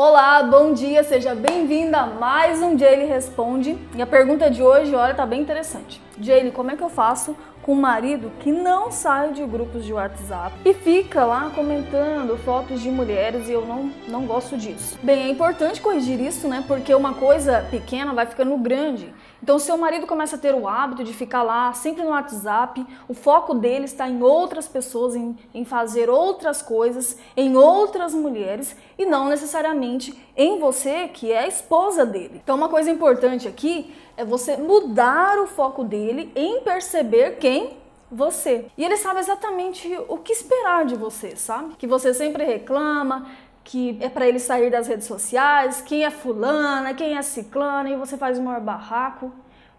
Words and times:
Olá, 0.00 0.42
bom 0.42 0.72
dia, 0.72 1.04
seja 1.04 1.34
bem-vinda 1.34 1.98
a 1.98 2.06
mais 2.06 2.62
um 2.62 2.78
Jaylee 2.78 3.06
Responde. 3.06 3.76
E 3.94 4.00
a 4.00 4.06
pergunta 4.06 4.50
de 4.50 4.62
hoje, 4.62 4.94
olha, 4.94 5.12
tá 5.12 5.26
bem 5.26 5.42
interessante. 5.42 6.00
Jaylee, 6.18 6.50
como 6.50 6.70
é 6.70 6.76
que 6.76 6.82
eu 6.82 6.88
faço 6.88 7.36
com 7.60 7.74
um 7.74 7.80
marido 7.82 8.32
que 8.40 8.50
não 8.50 8.90
sai 8.90 9.34
de 9.34 9.44
grupos 9.44 9.84
de 9.84 9.92
WhatsApp 9.92 10.56
e 10.64 10.72
fica 10.72 11.26
lá 11.26 11.50
comentando 11.54 12.38
fotos 12.38 12.80
de 12.80 12.90
mulheres 12.90 13.50
e 13.50 13.52
eu 13.52 13.66
não, 13.66 13.92
não 14.08 14.24
gosto 14.24 14.56
disso? 14.56 14.98
Bem, 15.02 15.24
é 15.24 15.28
importante 15.28 15.78
corrigir 15.82 16.18
isso, 16.22 16.48
né? 16.48 16.64
Porque 16.66 16.94
uma 16.94 17.12
coisa 17.12 17.62
pequena 17.70 18.14
vai 18.14 18.24
ficando 18.24 18.56
grande. 18.56 19.12
Então, 19.42 19.58
seu 19.58 19.76
marido 19.76 20.06
começa 20.06 20.36
a 20.36 20.38
ter 20.38 20.54
o 20.54 20.68
hábito 20.68 21.02
de 21.02 21.12
ficar 21.12 21.42
lá 21.42 21.72
sempre 21.72 22.04
no 22.04 22.10
WhatsApp, 22.10 22.86
o 23.08 23.14
foco 23.14 23.54
dele 23.54 23.86
está 23.86 24.08
em 24.08 24.22
outras 24.22 24.68
pessoas, 24.68 25.16
em, 25.16 25.36
em 25.52 25.64
fazer 25.64 26.08
outras 26.08 26.62
coisas, 26.62 27.18
em 27.36 27.56
outras 27.56 28.14
mulheres 28.14 28.76
e 28.96 29.04
não 29.04 29.28
necessariamente 29.28 30.16
em 30.36 30.60
você, 30.60 31.08
que 31.08 31.32
é 31.32 31.40
a 31.40 31.48
esposa 31.48 32.06
dele. 32.06 32.40
Então, 32.42 32.56
uma 32.56 32.68
coisa 32.68 32.90
importante 32.90 33.48
aqui 33.48 33.92
é 34.16 34.24
você 34.24 34.56
mudar 34.56 35.36
o 35.40 35.46
foco 35.48 35.82
dele 35.82 36.30
em 36.36 36.60
perceber 36.60 37.38
quem 37.38 37.82
você. 38.12 38.66
E 38.76 38.84
ele 38.84 38.98
sabe 38.98 39.20
exatamente 39.20 39.88
o 40.06 40.18
que 40.18 40.32
esperar 40.32 40.84
de 40.84 40.94
você, 40.94 41.34
sabe? 41.34 41.74
Que 41.76 41.86
você 41.86 42.12
sempre 42.12 42.44
reclama, 42.44 43.26
que 43.64 43.96
é 44.00 44.08
para 44.08 44.26
ele 44.26 44.38
sair 44.38 44.70
das 44.70 44.88
redes 44.88 45.06
sociais, 45.06 45.80
quem 45.82 46.04
é 46.04 46.10
fulana, 46.10 46.94
quem 46.94 47.16
é 47.16 47.22
ciclana, 47.22 47.90
e 47.90 47.96
você 47.96 48.16
faz 48.16 48.38
o 48.38 48.42
maior 48.42 48.60
barraco 48.60 49.32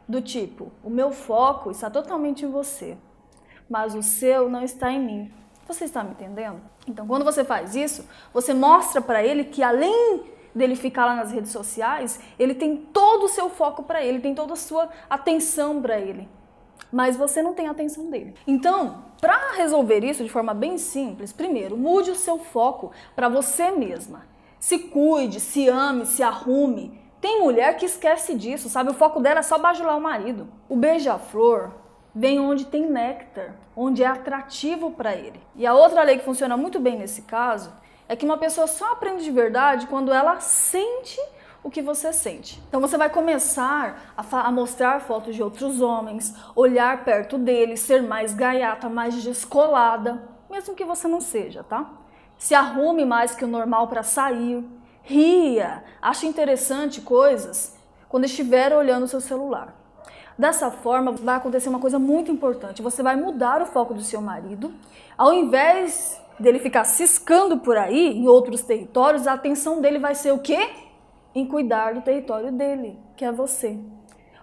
do 0.08 0.22
tipo, 0.22 0.72
o 0.84 0.90
meu 0.90 1.12
foco 1.12 1.72
está 1.72 1.90
totalmente 1.90 2.46
em 2.46 2.52
você, 2.52 2.98
mas 3.70 3.96
o 3.96 4.04
seu 4.04 4.50
não 4.50 4.64
está 4.64 4.92
em 4.92 5.00
mim. 5.00 5.34
Você 5.68 5.86
está 5.86 6.04
me 6.04 6.12
entendendo? 6.12 6.62
Então, 6.88 7.08
quando 7.08 7.24
você 7.24 7.44
faz 7.46 7.74
isso, 7.76 8.06
você 8.34 8.54
mostra 8.54 9.02
para 9.02 9.24
ele 9.24 9.46
que 9.46 9.64
além 9.64 10.24
dele 10.54 10.76
ficar 10.76 11.06
lá 11.06 11.16
nas 11.16 11.32
redes 11.32 11.52
sociais, 11.52 12.20
ele 12.38 12.54
tem 12.54 12.76
todo 12.76 13.24
o 13.24 13.30
seu 13.30 13.50
foco 13.50 13.84
para 13.84 14.04
ele, 14.04 14.20
tem 14.20 14.36
toda 14.36 14.54
a 14.54 14.58
sua 14.58 14.90
atenção 15.10 15.82
para 15.82 15.98
ele. 16.00 16.28
Mas 16.92 17.16
você 17.16 17.42
não 17.42 17.54
tem 17.54 17.68
a 17.68 17.72
atenção 17.72 18.10
dele. 18.10 18.36
Então, 18.46 19.06
para 19.20 19.54
resolver 19.56 20.04
isso 20.04 20.24
de 20.24 20.30
forma 20.30 20.54
bem 20.54 20.78
simples, 20.78 21.32
primeiro, 21.32 21.78
mude 21.78 22.12
o 22.12 22.16
seu 22.16 22.38
foco 22.38 22.92
para 23.16 23.30
você 23.30 23.72
mesma. 23.72 24.26
Se 24.60 24.80
cuide, 24.80 25.40
se 25.40 25.68
ame, 25.68 26.06
se 26.06 26.24
arrume. 26.24 27.00
Tem 27.20 27.40
mulher 27.42 27.78
que 27.78 27.86
esquece 27.86 28.36
disso, 28.36 28.70
sabe? 28.70 28.92
O 28.92 28.94
foco 28.94 29.20
dela 29.22 29.40
é 29.40 29.44
só 29.44 29.58
bajular 29.58 29.98
o 29.98 30.02
marido. 30.02 30.48
O 30.68 30.76
beija-flor 30.76 31.72
vem 32.14 32.40
onde 32.40 32.66
tem 32.66 32.86
néctar, 32.86 33.56
onde 33.76 34.04
é 34.04 34.08
atrativo 34.08 34.92
para 34.92 35.16
ele. 35.16 35.40
E 35.56 35.66
a 35.66 35.74
outra 35.74 36.04
lei 36.04 36.18
que 36.18 36.26
funciona 36.26 36.56
muito 36.56 36.80
bem 36.80 36.98
nesse 36.98 37.24
caso 37.24 37.72
é 38.08 38.16
que 38.16 38.26
uma 38.26 38.38
pessoa 38.38 38.68
só 38.68 38.92
aprende 38.92 39.24
de 39.24 39.32
verdade 39.32 39.88
quando 39.88 40.14
ela 40.14 40.40
sente 40.40 41.20
o 41.64 41.70
que 41.72 41.82
você 41.82 42.12
sente. 42.12 42.62
Então 42.68 42.82
você 42.82 42.98
vai 42.98 43.10
começar 43.10 44.14
a, 44.18 44.48
a, 44.48 44.52
mostrar 44.52 45.00
fotos 45.00 45.36
de 45.36 45.42
outros 45.42 45.82
homens, 45.82 46.36
olhar 46.56 47.04
perto 47.06 47.38
deles, 47.38 47.80
ser 47.80 48.04
mais 48.04 48.34
gaiata, 48.34 48.90
mais 48.90 49.16
descolada, 49.24 50.22
mesmo 50.50 50.76
que 50.76 50.84
você 50.84 51.08
não 51.08 51.22
seja, 51.22 51.64
tá? 51.64 51.90
Se 52.38 52.54
arrume 52.54 53.06
mais 53.06 53.34
que 53.34 53.46
o 53.46 53.48
normal 53.48 53.88
para 53.88 54.04
sair, 54.04 54.64
ria, 55.02 55.84
ache 56.02 56.28
interessante 56.28 57.00
coisas 57.00 57.78
quando 58.10 58.26
estiver 58.26 58.74
olhando 58.76 59.04
o 59.04 59.08
seu 59.08 59.22
celular. 59.22 59.74
Dessa 60.38 60.70
forma, 60.72 61.12
vai 61.12 61.36
acontecer 61.36 61.70
uma 61.70 61.80
coisa 61.80 62.00
muito 62.00 62.32
importante. 62.32 62.82
Você 62.82 63.04
vai 63.04 63.16
mudar 63.16 63.62
o 63.62 63.66
foco 63.68 63.94
do 63.94 64.02
seu 64.02 64.20
marido. 64.20 64.74
Ao 65.18 65.32
invés 65.32 66.20
dele 66.40 66.60
ficar 66.60 66.84
ciscando 66.86 67.58
por 67.60 67.78
aí 67.78 68.18
em 68.18 68.28
outros 68.28 68.64
territórios, 68.64 69.28
a 69.28 69.34
atenção 69.34 69.80
dele 69.80 70.00
vai 70.00 70.16
ser 70.16 70.32
o 70.32 70.40
quê? 70.40 70.70
Em 71.36 71.48
cuidar 71.48 71.94
do 71.94 72.02
território 72.02 72.52
dele, 72.52 73.00
que 73.16 73.26
é 73.26 73.32
você. 73.32 73.80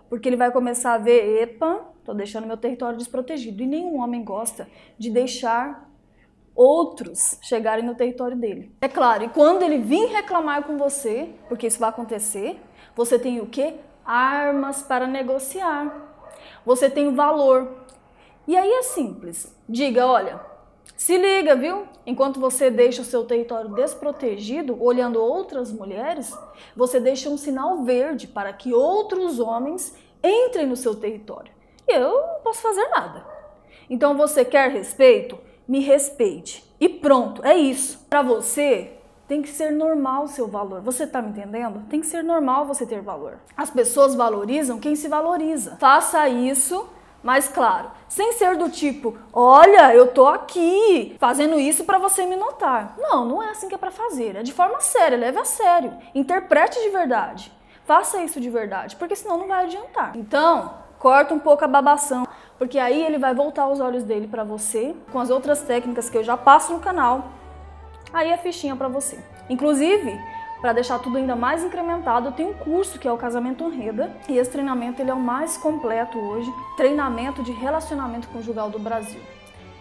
Porque 0.08 0.28
ele 0.28 0.36
vai 0.36 0.50
começar 0.50 0.94
a 0.94 0.98
ver, 0.98 1.42
epa, 1.42 1.80
tô 2.04 2.12
deixando 2.12 2.46
meu 2.46 2.56
território 2.56 2.98
desprotegido. 2.98 3.62
E 3.62 3.66
nenhum 3.66 4.00
homem 4.00 4.24
gosta 4.24 4.68
de 4.98 5.10
deixar 5.10 5.88
outros 6.54 7.38
chegarem 7.42 7.84
no 7.84 7.94
território 7.94 8.36
dele. 8.36 8.74
É 8.80 8.88
claro, 8.88 9.24
e 9.24 9.28
quando 9.28 9.62
ele 9.62 9.78
vir 9.78 10.08
reclamar 10.08 10.64
com 10.64 10.76
você, 10.76 11.30
porque 11.48 11.66
isso 11.66 11.78
vai 11.78 11.90
acontecer, 11.90 12.60
você 12.94 13.18
tem 13.18 13.40
o 13.40 13.46
quê? 13.46 13.74
Armas 14.04 14.82
para 14.82 15.06
negociar. 15.06 16.08
Você 16.66 16.90
tem 16.90 17.08
o 17.08 17.14
valor. 17.14 17.86
E 18.46 18.56
aí 18.56 18.70
é 18.70 18.82
simples. 18.82 19.56
Diga, 19.68 20.06
olha, 20.06 20.40
se 21.00 21.16
liga, 21.16 21.56
viu? 21.56 21.84
Enquanto 22.04 22.38
você 22.38 22.70
deixa 22.70 23.00
o 23.00 23.06
seu 23.06 23.24
território 23.24 23.70
desprotegido, 23.70 24.76
olhando 24.78 25.18
outras 25.18 25.72
mulheres, 25.72 26.36
você 26.76 27.00
deixa 27.00 27.30
um 27.30 27.38
sinal 27.38 27.82
verde 27.84 28.28
para 28.28 28.52
que 28.52 28.74
outros 28.74 29.40
homens 29.40 29.96
entrem 30.22 30.66
no 30.66 30.76
seu 30.76 30.94
território. 30.94 31.50
E 31.88 31.94
eu 31.94 32.10
não 32.10 32.40
posso 32.44 32.60
fazer 32.60 32.86
nada. 32.90 33.26
Então 33.88 34.14
você 34.14 34.44
quer 34.44 34.70
respeito? 34.70 35.38
Me 35.66 35.80
respeite. 35.80 36.70
E 36.78 36.86
pronto, 36.86 37.42
é 37.46 37.56
isso. 37.56 38.06
Para 38.10 38.20
você, 38.20 38.92
tem 39.26 39.40
que 39.40 39.48
ser 39.48 39.72
normal 39.72 40.24
o 40.24 40.28
seu 40.28 40.48
valor. 40.48 40.82
Você 40.82 41.06
tá 41.06 41.22
me 41.22 41.30
entendendo? 41.30 41.82
Tem 41.88 42.02
que 42.02 42.08
ser 42.08 42.22
normal 42.22 42.66
você 42.66 42.84
ter 42.84 43.00
valor. 43.00 43.38
As 43.56 43.70
pessoas 43.70 44.14
valorizam 44.14 44.78
quem 44.78 44.94
se 44.94 45.08
valoriza. 45.08 45.78
Faça 45.80 46.28
isso 46.28 46.86
mas 47.22 47.48
claro, 47.48 47.90
sem 48.08 48.32
ser 48.32 48.56
do 48.56 48.70
tipo, 48.70 49.16
olha, 49.32 49.94
eu 49.94 50.08
tô 50.08 50.26
aqui 50.26 51.16
fazendo 51.18 51.60
isso 51.60 51.84
para 51.84 51.98
você 51.98 52.24
me 52.24 52.36
notar. 52.36 52.94
Não, 52.98 53.24
não 53.24 53.42
é 53.42 53.50
assim 53.50 53.68
que 53.68 53.74
é 53.74 53.78
para 53.78 53.90
fazer. 53.90 54.36
É 54.36 54.42
de 54.42 54.52
forma 54.52 54.80
séria, 54.80 55.18
leve 55.18 55.38
a 55.38 55.44
sério. 55.44 55.92
Interprete 56.14 56.80
de 56.80 56.88
verdade. 56.88 57.52
Faça 57.84 58.22
isso 58.22 58.40
de 58.40 58.48
verdade, 58.48 58.96
porque 58.96 59.16
senão 59.16 59.36
não 59.36 59.48
vai 59.48 59.64
adiantar. 59.64 60.16
Então, 60.16 60.74
corta 60.98 61.34
um 61.34 61.38
pouco 61.38 61.64
a 61.64 61.68
babação, 61.68 62.26
porque 62.58 62.78
aí 62.78 63.04
ele 63.04 63.18
vai 63.18 63.34
voltar 63.34 63.68
os 63.68 63.80
olhos 63.80 64.04
dele 64.04 64.28
para 64.28 64.44
você 64.44 64.94
com 65.10 65.18
as 65.18 65.28
outras 65.28 65.62
técnicas 65.62 66.08
que 66.08 66.16
eu 66.16 66.22
já 66.22 66.36
passo 66.36 66.72
no 66.72 66.80
canal. 66.80 67.24
Aí 68.12 68.30
é 68.30 68.36
fichinha 68.36 68.76
para 68.76 68.88
você. 68.88 69.18
Inclusive, 69.48 70.18
para 70.60 70.74
deixar 70.74 70.98
tudo 70.98 71.16
ainda 71.16 71.34
mais 71.34 71.64
incrementado, 71.64 72.28
eu 72.28 72.32
tenho 72.32 72.50
um 72.50 72.54
curso 72.54 72.98
que 72.98 73.08
é 73.08 73.12
o 73.12 73.16
Casamento 73.16 73.64
Honreda 73.64 74.14
e 74.28 74.36
esse 74.36 74.50
treinamento 74.50 75.00
ele 75.00 75.10
é 75.10 75.14
o 75.14 75.20
mais 75.20 75.56
completo 75.56 76.18
hoje, 76.18 76.52
treinamento 76.76 77.42
de 77.42 77.50
relacionamento 77.50 78.28
conjugal 78.28 78.68
do 78.68 78.78
Brasil. 78.78 79.20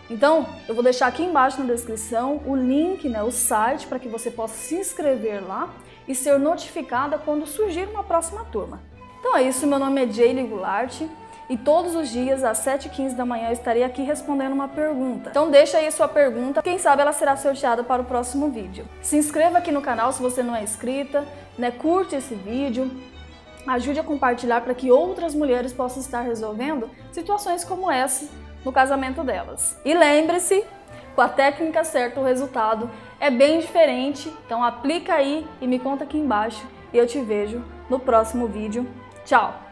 Então, 0.10 0.48
eu 0.68 0.74
vou 0.74 0.84
deixar 0.84 1.08
aqui 1.08 1.22
embaixo 1.22 1.60
na 1.60 1.66
descrição 1.66 2.42
o 2.46 2.56
link, 2.56 3.08
né, 3.08 3.22
o 3.22 3.32
site 3.32 3.86
para 3.88 4.00
que 4.00 4.08
você 4.08 4.32
possa 4.32 4.56
se 4.56 4.76
inscrever 4.76 5.46
lá 5.46 5.70
e 6.08 6.16
ser 6.16 6.40
notificada 6.40 7.18
quando 7.18 7.46
surgir 7.46 7.88
uma 7.88 8.04
próxima 8.04 8.44
turma. 8.46 8.82
Então 9.20 9.36
é 9.36 9.44
isso, 9.44 9.68
meu 9.68 9.78
nome 9.78 10.04
é 10.04 10.08
Jaylee 10.12 10.48
Goulart 10.48 11.02
e 11.50 11.58
todos 11.58 11.96
os 11.96 12.10
dias 12.10 12.44
às 12.44 12.60
7h15 12.60 13.16
da 13.16 13.26
manhã 13.26 13.48
eu 13.48 13.54
estarei 13.54 13.84
aqui 13.84 14.04
respondendo 14.04 14.54
uma 14.54 14.68
pergunta. 14.68 15.32
Então 15.32 15.50
deixa 15.50 15.80
aí 15.80 15.88
a 15.88 15.92
sua 15.92 16.08
pergunta, 16.08 16.62
quem 16.62 16.78
sabe 16.78 17.02
ela 17.02 17.12
será 17.12 17.36
sorteada 17.36 17.84
para 17.84 18.02
o 18.02 18.06
próximo 18.06 18.50
vídeo. 18.50 18.86
Se 19.02 19.18
inscreva 19.18 19.58
aqui 19.58 19.72
no 19.72 19.82
canal 19.82 20.14
se 20.14 20.22
você 20.22 20.44
não 20.44 20.56
é 20.56 20.64
inscrita, 20.64 21.26
né? 21.58 21.72
curte 21.72 22.16
esse 22.16 22.36
vídeo, 22.36 22.92
ajude 23.68 24.00
a 24.00 24.04
compartilhar 24.04 24.62
para 24.62 24.76
que 24.76 24.92
outras 24.92 25.34
mulheres 25.34 25.74
possam 25.74 26.02
estar 26.02 26.22
resolvendo 26.22 26.90
situações 27.12 27.64
como 27.64 27.90
essa 27.90 28.30
no 28.64 28.72
casamento 28.72 29.24
delas. 29.24 29.78
E 29.84 29.94
lembre-se, 29.94 30.64
com 31.16 31.22
a 31.22 31.30
técnica 31.30 31.84
certa 31.84 32.20
o 32.20 32.24
resultado 32.24 32.90
é 33.20 33.30
bem 33.30 33.60
diferente, 33.60 34.32
então 34.46 34.64
aplica 34.64 35.16
aí 35.16 35.48
e 35.60 35.68
me 35.68 35.80
conta 35.80 36.04
aqui 36.04 36.18
embaixo 36.18 36.66
e 36.94 36.98
eu 36.98 37.08
te 37.08 37.20
vejo 37.20 37.64
no 37.90 38.00
próximo 38.00 38.48
vídeo. 38.48 38.88
Tchau! 39.26 39.69